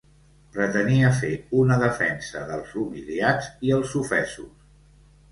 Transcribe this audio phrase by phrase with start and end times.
[0.53, 1.29] Pretenia fer
[1.63, 4.65] una defensa dels humiliats i els ofesos.